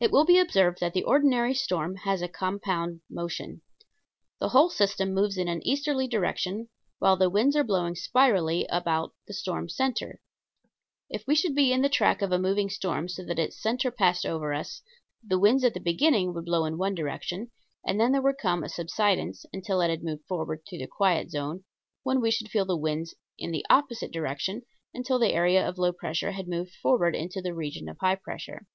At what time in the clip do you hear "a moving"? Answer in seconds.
12.32-12.70